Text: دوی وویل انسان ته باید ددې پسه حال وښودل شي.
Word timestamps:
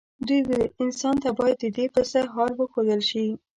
دوی 0.27 0.41
وویل 0.43 0.71
انسان 0.83 1.15
ته 1.23 1.29
باید 1.37 1.57
ددې 1.63 1.85
پسه 1.95 2.19
حال 2.33 2.51
وښودل 2.55 3.01
شي. 3.09 3.25